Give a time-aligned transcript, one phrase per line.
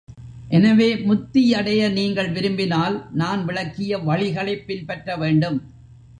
[0.49, 5.59] எனவே முத்தி அடைய நீங்கள் விரும்பினால் நான் விளக்கிய வழிகளைப் பின்பற்றவேண்டும்.